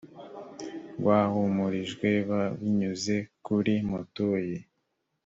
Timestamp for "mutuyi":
3.89-4.57